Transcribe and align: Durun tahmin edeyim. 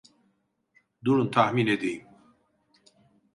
Durun 1.05 1.31
tahmin 1.31 1.67
edeyim. 1.67 2.07